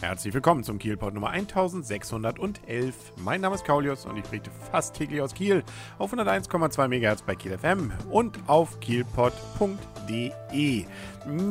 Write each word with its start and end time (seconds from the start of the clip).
Herzlich 0.00 0.32
willkommen 0.32 0.64
zum 0.64 0.78
Kielpot 0.78 1.12
Nummer 1.12 1.28
1611. 1.28 3.12
Mein 3.18 3.42
Name 3.42 3.54
ist 3.54 3.66
Kaulius 3.66 4.06
und 4.06 4.16
ich 4.16 4.24
berichte 4.24 4.50
fast 4.70 4.96
täglich 4.96 5.20
aus 5.20 5.34
Kiel 5.34 5.62
auf 5.98 6.14
101,2 6.14 6.88
MHz 6.88 7.20
bei 7.20 7.34
Kiel 7.34 7.58
FM 7.58 7.92
und 8.10 8.38
auf 8.46 8.80
kielpot.de. 10.10 10.84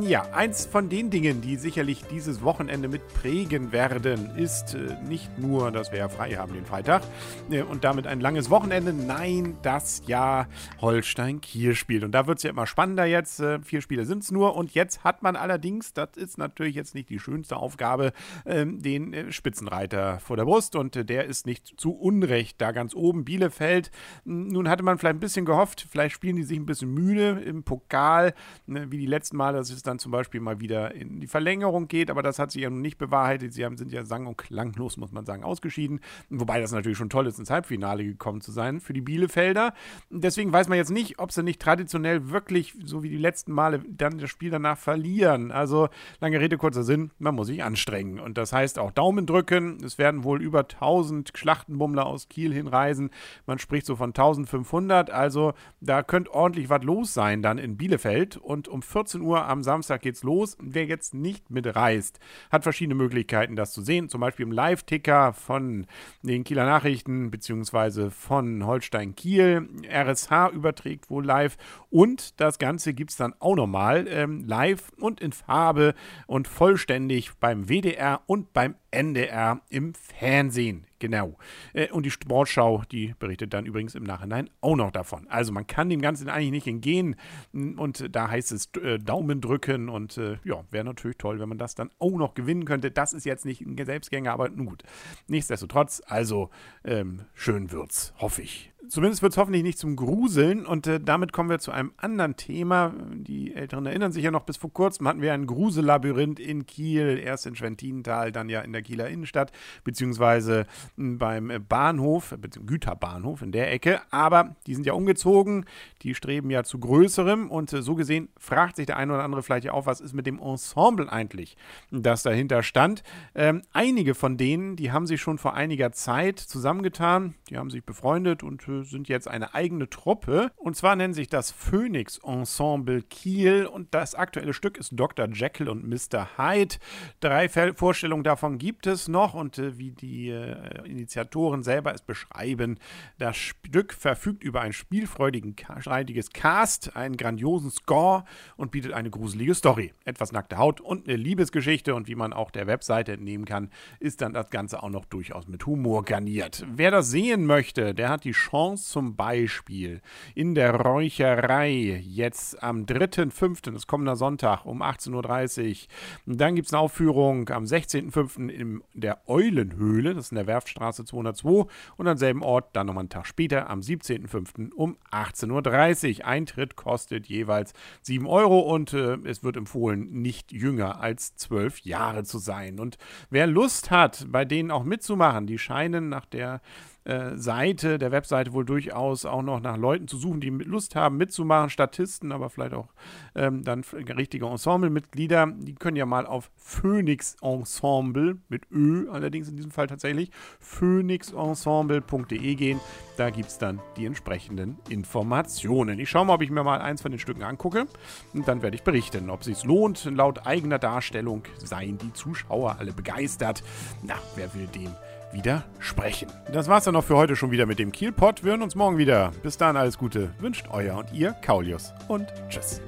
Ja, 0.01 0.23
eins 0.33 0.65
von 0.65 0.89
den 0.89 1.11
Dingen, 1.11 1.41
die 1.41 1.55
sicherlich 1.55 2.03
dieses 2.05 2.41
Wochenende 2.41 2.87
mit 2.87 3.07
prägen 3.13 3.71
werden, 3.71 4.35
ist 4.35 4.73
äh, 4.73 4.97
nicht 5.07 5.37
nur, 5.37 5.71
dass 5.71 5.91
wir 5.91 5.99
ja 5.99 6.09
frei 6.09 6.31
haben 6.31 6.53
den 6.53 6.65
Freitag 6.65 7.03
äh, 7.51 7.61
und 7.61 7.83
damit 7.83 8.07
ein 8.07 8.19
langes 8.19 8.49
Wochenende, 8.49 8.93
nein, 8.93 9.57
das 9.61 10.01
ja 10.07 10.47
Holstein-Kiel 10.81 11.75
spielt. 11.75 12.03
Und 12.03 12.13
da 12.13 12.25
wird 12.25 12.39
es 12.39 12.43
ja 12.43 12.49
immer 12.49 12.65
spannender 12.65 13.05
jetzt. 13.05 13.39
Äh, 13.41 13.59
vier 13.61 13.81
Spiele 13.81 14.05
sind 14.05 14.23
es 14.23 14.31
nur 14.31 14.55
und 14.55 14.73
jetzt 14.73 15.03
hat 15.03 15.21
man 15.21 15.35
allerdings, 15.35 15.93
das 15.93 16.17
ist 16.17 16.39
natürlich 16.39 16.75
jetzt 16.75 16.95
nicht 16.95 17.09
die 17.09 17.19
schönste 17.19 17.55
Aufgabe, 17.55 18.11
ähm, 18.47 18.81
den 18.81 19.13
äh, 19.13 19.31
Spitzenreiter 19.31 20.19
vor 20.19 20.35
der 20.35 20.45
Brust 20.45 20.75
und 20.75 20.95
äh, 20.95 21.05
der 21.05 21.25
ist 21.25 21.45
nicht 21.45 21.79
zu 21.79 21.91
Unrecht 21.91 22.59
da 22.59 22.71
ganz 22.71 22.95
oben. 22.95 23.23
Bielefeld, 23.23 23.91
nun 24.25 24.67
hatte 24.67 24.81
man 24.81 24.97
vielleicht 24.97 25.17
ein 25.17 25.21
bisschen 25.21 25.45
gehofft, 25.45 25.85
vielleicht 25.89 26.15
spielen 26.15 26.37
die 26.37 26.43
sich 26.43 26.57
ein 26.57 26.65
bisschen 26.65 26.91
müde 26.91 27.39
im 27.45 27.63
Pokal, 27.63 28.33
ne, 28.67 28.91
wie 28.91 28.97
die 28.97 29.05
letzten 29.05 29.37
Male, 29.37 29.57
dass 29.57 29.69
es 29.69 29.83
dann 29.83 29.99
zum 29.99 30.11
Beispiel 30.11 30.41
mal 30.41 30.59
wieder 30.59 30.93
in 30.93 31.19
die 31.19 31.27
Verlängerung 31.27 31.87
geht, 31.87 32.09
aber 32.09 32.23
das 32.23 32.39
hat 32.39 32.51
sich 32.51 32.61
ja 32.61 32.69
nun 32.69 32.81
nicht 32.81 32.97
bewahrheitet. 32.97 33.53
Sie 33.53 33.65
haben, 33.65 33.77
sind 33.77 33.91
ja 33.91 34.03
sang- 34.03 34.27
und 34.27 34.37
klanglos, 34.37 34.97
muss 34.97 35.11
man 35.11 35.25
sagen, 35.25 35.43
ausgeschieden. 35.43 35.99
Wobei 36.29 36.59
das 36.59 36.71
natürlich 36.71 36.97
schon 36.97 37.09
toll 37.09 37.27
ist, 37.27 37.39
ins 37.39 37.49
Halbfinale 37.49 38.03
gekommen 38.03 38.41
zu 38.41 38.51
sein 38.51 38.79
für 38.79 38.93
die 38.93 39.01
Bielefelder. 39.01 39.73
Deswegen 40.09 40.51
weiß 40.51 40.67
man 40.67 40.77
jetzt 40.77 40.91
nicht, 40.91 41.19
ob 41.19 41.31
sie 41.31 41.43
nicht 41.43 41.61
traditionell 41.61 42.29
wirklich, 42.29 42.75
so 42.83 43.03
wie 43.03 43.09
die 43.09 43.17
letzten 43.17 43.51
Male, 43.51 43.81
dann 43.89 44.17
das 44.17 44.29
Spiel 44.29 44.51
danach 44.51 44.77
verlieren. 44.77 45.51
Also, 45.51 45.89
lange 46.19 46.39
Rede, 46.39 46.57
kurzer 46.57 46.83
Sinn, 46.83 47.11
man 47.19 47.35
muss 47.35 47.47
sich 47.47 47.63
anstrengen. 47.63 48.19
Und 48.19 48.37
das 48.37 48.53
heißt 48.53 48.79
auch 48.79 48.91
Daumen 48.91 49.25
drücken. 49.25 49.77
Es 49.83 49.97
werden 49.97 50.23
wohl 50.23 50.41
über 50.41 50.59
1000 50.59 51.31
Schlachtenbummler 51.35 52.05
aus 52.05 52.29
Kiel 52.29 52.53
hinreisen. 52.53 53.09
Man 53.45 53.59
spricht 53.59 53.85
so 53.85 53.95
von 53.95 54.09
1500. 54.09 55.09
Also 55.09 55.53
da 55.81 56.03
könnte 56.03 56.33
ordentlich 56.33 56.69
was 56.69 56.83
los 56.83 57.13
sein 57.13 57.41
dann 57.41 57.57
in 57.57 57.77
Bielefeld. 57.77 58.28
Und 58.37 58.67
um 58.67 58.81
14 58.81 59.21
Uhr 59.21 59.45
am 59.45 59.63
Samstag 59.63 60.01
geht's 60.01 60.23
los. 60.23 60.57
Wer 60.61 60.85
jetzt 60.85 61.13
nicht 61.13 61.49
mitreist, 61.49 62.19
hat 62.51 62.63
verschiedene 62.63 62.95
Möglichkeiten, 62.95 63.55
das 63.55 63.71
zu 63.71 63.81
sehen. 63.81 64.09
Zum 64.09 64.21
Beispiel 64.21 64.45
im 64.45 64.51
Live-Ticker 64.51 65.33
von 65.33 65.85
den 66.21 66.43
Kieler 66.43 66.65
Nachrichten 66.65 67.31
beziehungsweise 67.31 68.11
von 68.11 68.65
Holstein 68.65 69.15
Kiel. 69.15 69.67
RSH 69.87 70.51
überträgt 70.53 71.09
wohl 71.09 71.25
live. 71.25 71.57
Und 71.89 72.39
das 72.39 72.59
Ganze 72.59 72.93
gibt 72.93 73.11
es 73.11 73.17
dann 73.17 73.33
auch 73.39 73.55
nochmal 73.55 74.07
ähm, 74.07 74.45
live 74.45 74.91
und 74.99 75.21
in 75.21 75.31
Farbe 75.31 75.93
und 76.27 76.47
vollständig 76.47 77.31
beim 77.39 77.69
WDR 77.69 78.21
und 78.25 78.53
beim 78.53 78.75
NDR 78.91 79.61
im 79.69 79.93
Fernsehen. 79.93 80.88
Genau. 80.99 81.37
Äh, 81.73 81.89
und 81.91 82.05
die 82.05 82.11
Sportschau, 82.11 82.83
die 82.91 83.15
berichtet 83.17 83.53
dann 83.53 83.65
übrigens 83.65 83.95
im 83.95 84.03
Nachhinein 84.03 84.49
auch 84.61 84.75
noch 84.75 84.91
davon. 84.91 85.27
Also 85.29 85.51
man 85.51 85.65
kann 85.65 85.89
dem 85.89 86.01
Ganzen 86.01 86.29
eigentlich 86.29 86.51
nicht 86.51 86.67
entgehen. 86.67 87.15
Und 87.53 88.15
da 88.15 88.29
heißt 88.29 88.51
es 88.51 88.69
äh, 88.81 88.99
Daumen 88.99 89.41
drücken. 89.41 89.89
Und 89.89 90.17
äh, 90.17 90.37
ja, 90.43 90.63
wäre 90.71 90.83
natürlich 90.83 91.17
toll, 91.17 91.39
wenn 91.39 91.49
man 91.49 91.57
das 91.57 91.75
dann 91.75 91.89
auch 91.99 92.17
noch 92.17 92.33
gewinnen 92.33 92.65
könnte. 92.65 92.91
Das 92.91 93.13
ist 93.13 93.25
jetzt 93.25 93.45
nicht 93.45 93.61
ein 93.61 93.77
Selbstgänger, 93.83 94.31
aber 94.31 94.49
nun 94.49 94.65
gut. 94.65 94.83
Nichtsdestotrotz, 95.27 96.01
also 96.05 96.49
ähm, 96.83 97.21
schön 97.33 97.71
wird's, 97.71 98.13
hoffe 98.17 98.41
ich. 98.41 98.68
Zumindest 98.89 99.21
wird 99.21 99.33
es 99.33 99.37
hoffentlich 99.37 99.61
nicht 99.61 99.77
zum 99.77 99.95
Gruseln. 99.95 100.65
Und 100.65 100.87
äh, 100.87 100.99
damit 100.99 101.31
kommen 101.31 101.49
wir 101.49 101.59
zu 101.59 101.71
einem 101.71 101.91
anderen 101.97 102.35
Thema. 102.37 102.93
Die 103.13 103.53
Älteren 103.53 103.85
erinnern 103.85 104.11
sich 104.11 104.23
ja 104.23 104.31
noch, 104.31 104.43
bis 104.43 104.57
vor 104.57 104.73
kurzem 104.73 105.07
hatten 105.07 105.21
wir 105.21 105.31
ein 105.31 105.45
Grusellabyrinth 105.45 106.39
in 106.39 106.65
Kiel. 106.65 107.21
Erst 107.23 107.45
in 107.45 107.55
Schwentinental, 107.55 108.31
dann 108.31 108.49
ja 108.49 108.61
in 108.61 108.73
der 108.73 108.81
Kieler 108.81 109.07
Innenstadt, 109.07 109.51
beziehungsweise 109.83 110.65
beim 110.97 111.51
Bahnhof, 111.69 112.35
Güterbahnhof 112.65 113.43
in 113.43 113.51
der 113.51 113.71
Ecke. 113.71 114.01
Aber 114.09 114.55
die 114.65 114.73
sind 114.73 114.87
ja 114.87 114.93
umgezogen. 114.93 115.65
Die 116.01 116.15
streben 116.15 116.49
ja 116.49 116.63
zu 116.63 116.79
größerem. 116.79 117.51
Und 117.51 117.71
äh, 117.73 117.83
so 117.83 117.93
gesehen 117.93 118.29
fragt 118.39 118.77
sich 118.77 118.87
der 118.87 118.97
eine 118.97 119.13
oder 119.13 119.23
andere 119.23 119.43
vielleicht 119.43 119.65
ja 119.65 119.73
auch, 119.73 119.85
was 119.85 120.01
ist 120.01 120.13
mit 120.13 120.25
dem 120.25 120.39
Ensemble 120.39 121.11
eigentlich, 121.11 121.57
das 121.91 122.23
dahinter 122.23 122.63
stand. 122.63 123.03
Ähm, 123.35 123.61
einige 123.71 124.15
von 124.15 124.37
denen, 124.37 124.75
die 124.75 124.91
haben 124.91 125.05
sich 125.05 125.21
schon 125.21 125.37
vor 125.37 125.53
einiger 125.53 125.91
Zeit 125.91 126.39
zusammengetan. 126.39 127.35
Die 127.49 127.57
haben 127.57 127.69
sich 127.69 127.83
befreundet 127.83 128.41
und 128.41 128.67
äh, 128.67 128.78
sind 128.83 129.09
jetzt 129.09 129.27
eine 129.27 129.53
eigene 129.53 129.89
Truppe. 129.89 130.51
Und 130.55 130.75
zwar 130.75 130.95
nennen 130.95 131.13
sich 131.13 131.27
das 131.27 131.51
Phoenix 131.51 132.19
Ensemble 132.23 133.01
Kiel. 133.01 133.65
Und 133.65 133.93
das 133.93 134.15
aktuelle 134.15 134.53
Stück 134.53 134.77
ist 134.77 134.91
Dr. 134.93 135.27
Jekyll 135.29 135.69
und 135.69 135.87
Mr. 135.87 136.37
Hyde. 136.37 136.75
Drei 137.19 137.49
Vorstellungen 137.49 138.23
davon 138.23 138.57
gibt 138.57 138.87
es 138.87 139.07
noch. 139.07 139.33
Und 139.33 139.57
äh, 139.57 139.77
wie 139.77 139.91
die 139.91 140.29
äh, 140.29 140.87
Initiatoren 140.87 141.63
selber 141.63 141.93
es 141.93 142.01
beschreiben, 142.01 142.79
das 143.17 143.37
Stück 143.37 143.93
verfügt 143.93 144.43
über 144.43 144.61
ein 144.61 144.73
spielfreudiges 144.73 146.29
Cast, 146.31 146.95
einen 146.95 147.17
grandiosen 147.17 147.71
Score 147.71 148.23
und 148.57 148.71
bietet 148.71 148.93
eine 148.93 149.09
gruselige 149.09 149.55
Story. 149.55 149.93
Etwas 150.05 150.31
nackte 150.31 150.57
Haut 150.57 150.81
und 150.81 151.07
eine 151.07 151.17
Liebesgeschichte. 151.17 151.95
Und 151.95 152.07
wie 152.07 152.15
man 152.15 152.33
auch 152.33 152.51
der 152.51 152.67
Webseite 152.67 153.13
entnehmen 153.13 153.45
kann, 153.45 153.69
ist 153.99 154.21
dann 154.21 154.33
das 154.33 154.49
Ganze 154.49 154.81
auch 154.83 154.89
noch 154.89 155.05
durchaus 155.05 155.47
mit 155.47 155.65
Humor 155.65 156.03
garniert. 156.03 156.65
Wer 156.71 156.91
das 156.91 157.09
sehen 157.09 157.45
möchte, 157.45 157.93
der 157.93 158.09
hat 158.09 158.23
die 158.23 158.31
Chance, 158.31 158.68
Chance 158.69 158.91
zum 158.91 159.15
Beispiel 159.15 160.01
in 160.35 160.53
der 160.53 160.75
Räucherei 160.75 162.03
jetzt 162.05 162.61
am 162.61 162.85
3.5., 162.85 163.71
das 163.71 163.87
kommender 163.87 164.15
Sonntag 164.15 164.65
um 164.65 164.81
18.30 164.83 165.87
Uhr. 166.27 166.35
Dann 166.35 166.55
gibt 166.55 166.67
es 166.67 166.73
eine 166.73 166.81
Aufführung 166.81 167.49
am 167.49 167.63
16.5. 167.63 168.49
in 168.49 168.83
der 168.93 169.27
Eulenhöhle, 169.27 170.13
das 170.13 170.25
ist 170.25 170.31
in 170.31 170.35
der 170.35 170.47
Werftstraße 170.47 171.05
202 171.05 171.65
und 171.97 172.07
am 172.07 172.17
selben 172.17 172.43
Ort 172.43 172.75
dann 172.75 172.87
nochmal 172.87 173.03
einen 173.03 173.09
Tag 173.09 173.25
später 173.25 173.69
am 173.69 173.79
17.5. 173.79 174.71
um 174.73 174.97
18.30 175.11 176.19
Uhr. 176.19 176.25
Eintritt 176.25 176.75
kostet 176.75 177.25
jeweils 177.27 177.73
7 178.03 178.27
Euro 178.27 178.59
und 178.59 178.93
äh, 178.93 179.17
es 179.25 179.43
wird 179.43 179.57
empfohlen, 179.57 180.21
nicht 180.21 180.51
jünger 180.51 181.01
als 181.01 181.35
12 181.35 181.79
Jahre 181.81 182.23
zu 182.23 182.37
sein. 182.37 182.79
Und 182.79 182.97
wer 183.29 183.47
Lust 183.47 183.89
hat, 183.89 184.27
bei 184.29 184.45
denen 184.45 184.71
auch 184.71 184.83
mitzumachen, 184.83 185.47
die 185.47 185.57
scheinen 185.57 186.09
nach 186.09 186.25
der 186.25 186.61
äh, 187.05 187.35
Seite, 187.35 187.97
der 187.97 188.11
Webseite 188.11 188.53
wohl 188.53 188.65
durchaus 188.65 189.25
auch 189.25 189.41
noch 189.41 189.61
nach 189.61 189.77
Leuten 189.77 190.07
zu 190.07 190.17
suchen, 190.17 190.41
die 190.41 190.49
Lust 190.49 190.95
haben 190.95 191.17
mitzumachen, 191.17 191.69
Statisten, 191.69 192.31
aber 192.31 192.49
vielleicht 192.49 192.73
auch 192.73 192.89
ähm, 193.35 193.63
dann 193.63 193.83
richtige 194.17 194.45
Ensemblemitglieder. 194.45 195.47
Die 195.57 195.75
können 195.75 195.97
ja 195.97 196.05
mal 196.05 196.25
auf 196.25 196.51
Phoenix 196.57 197.35
Ensemble 197.41 198.37
mit 198.49 198.63
Ö, 198.71 199.09
allerdings 199.11 199.49
in 199.49 199.55
diesem 199.55 199.71
Fall 199.71 199.87
tatsächlich, 199.87 200.29
phoenixensemble.de 200.59 202.55
gehen. 202.55 202.79
Da 203.17 203.29
gibt 203.29 203.49
es 203.49 203.57
dann 203.57 203.79
die 203.97 204.05
entsprechenden 204.05 204.77
Informationen. 204.89 205.99
Ich 205.99 206.09
schaue 206.09 206.25
mal, 206.25 206.35
ob 206.35 206.41
ich 206.41 206.51
mir 206.51 206.63
mal 206.63 206.81
eins 206.81 207.01
von 207.01 207.11
den 207.11 207.19
Stücken 207.19 207.43
angucke 207.43 207.87
und 208.33 208.47
dann 208.47 208.61
werde 208.61 208.75
ich 208.75 208.83
berichten, 208.83 209.29
ob 209.29 209.41
es 209.41 209.45
sich 209.47 209.63
lohnt. 209.63 210.05
Laut 210.05 210.45
eigener 210.45 210.79
Darstellung 210.79 211.43
seien 211.57 211.97
die 211.97 212.13
Zuschauer 212.13 212.77
alle 212.79 212.93
begeistert. 212.93 213.63
Na, 214.03 214.15
wer 214.35 214.53
will 214.53 214.67
dem 214.67 214.91
widersprechen. 215.31 216.29
Das 216.51 216.67
war's 216.67 216.85
dann 216.85 216.93
noch 216.93 217.03
für 217.03 217.15
heute 217.15 217.35
schon 217.35 217.51
wieder 217.51 217.65
mit 217.65 217.79
dem 217.79 217.91
Kielpot. 217.91 218.43
Wir 218.43 218.51
hören 218.51 218.61
uns 218.61 218.75
morgen 218.75 218.97
wieder. 218.97 219.31
Bis 219.43 219.57
dann 219.57 219.77
alles 219.77 219.97
Gute. 219.97 220.29
Wünscht 220.39 220.67
euer 220.71 220.97
und 220.97 221.13
ihr 221.13 221.33
Kaulius 221.33 221.93
und 222.07 222.27
tschüss. 222.49 222.81